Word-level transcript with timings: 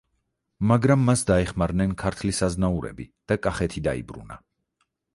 მაგრამ 0.71 1.03
მას 1.09 1.23
დაეხმარნენ 1.27 1.95
ქართლის 2.05 2.41
აზნაურები 2.49 3.09
და 3.33 3.41
კახეთი 3.47 3.89
დაიბრუნა. 3.91 4.45